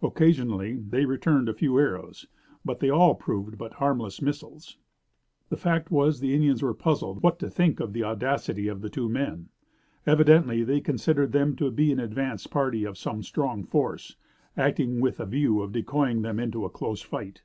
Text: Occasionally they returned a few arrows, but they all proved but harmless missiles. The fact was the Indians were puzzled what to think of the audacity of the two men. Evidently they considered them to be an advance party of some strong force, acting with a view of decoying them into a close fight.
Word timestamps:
Occasionally 0.00 0.74
they 0.76 1.04
returned 1.06 1.48
a 1.48 1.52
few 1.52 1.76
arrows, 1.76 2.24
but 2.64 2.78
they 2.78 2.88
all 2.88 3.16
proved 3.16 3.58
but 3.58 3.72
harmless 3.72 4.22
missiles. 4.22 4.76
The 5.48 5.56
fact 5.56 5.90
was 5.90 6.20
the 6.20 6.36
Indians 6.36 6.62
were 6.62 6.72
puzzled 6.72 7.20
what 7.24 7.40
to 7.40 7.50
think 7.50 7.80
of 7.80 7.92
the 7.92 8.04
audacity 8.04 8.68
of 8.68 8.80
the 8.80 8.88
two 8.88 9.08
men. 9.08 9.48
Evidently 10.06 10.62
they 10.62 10.80
considered 10.80 11.32
them 11.32 11.56
to 11.56 11.72
be 11.72 11.90
an 11.90 11.98
advance 11.98 12.46
party 12.46 12.84
of 12.84 12.96
some 12.96 13.24
strong 13.24 13.64
force, 13.64 14.14
acting 14.56 15.00
with 15.00 15.18
a 15.18 15.26
view 15.26 15.60
of 15.60 15.72
decoying 15.72 16.22
them 16.22 16.38
into 16.38 16.64
a 16.64 16.70
close 16.70 17.02
fight. 17.02 17.42